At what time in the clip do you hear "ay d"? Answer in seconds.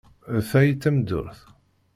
0.59-0.79